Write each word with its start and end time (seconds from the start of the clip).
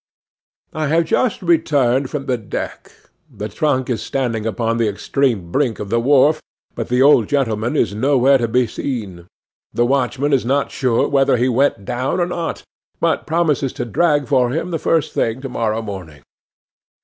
'I 0.73 0.87
have 0.87 1.05
just 1.05 1.43
returned 1.43 2.09
from 2.09 2.25
the 2.25 2.35
deck. 2.39 2.91
The 3.29 3.47
trunk 3.47 3.87
is 3.87 4.01
standing 4.01 4.47
upon 4.47 4.77
the 4.77 4.87
extreme 4.89 5.51
brink 5.51 5.77
of 5.77 5.89
the 5.91 5.99
wharf, 5.99 6.41
but 6.73 6.89
the 6.89 7.03
old 7.03 7.27
gentleman 7.29 7.75
is 7.75 7.93
nowhere 7.93 8.39
to 8.39 8.47
be 8.47 8.65
seen. 8.65 9.27
The 9.71 9.85
watchman 9.85 10.33
is 10.33 10.43
not 10.43 10.71
sure 10.71 11.07
whether 11.07 11.37
he 11.37 11.49
went 11.49 11.85
down 11.85 12.19
or 12.19 12.25
not, 12.25 12.63
but 12.99 13.27
promises 13.27 13.73
to 13.73 13.85
drag 13.85 14.27
for 14.27 14.49
him 14.49 14.71
the 14.71 14.79
first 14.79 15.13
thing 15.13 15.39
to 15.41 15.49
morrow 15.49 15.83
morning. 15.83 16.23